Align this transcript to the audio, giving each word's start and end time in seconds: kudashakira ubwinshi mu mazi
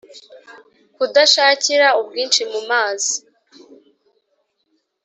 kudashakira 0.95 1.87
ubwinshi 2.01 2.41
mu 2.51 2.61
mazi 2.69 3.15